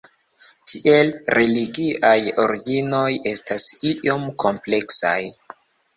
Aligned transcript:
Tiel, 0.71 1.09
religiaj 1.39 2.15
originoj 2.45 3.05
estas 3.33 3.69
iom 3.93 4.29
kompleksaj. 4.45 5.17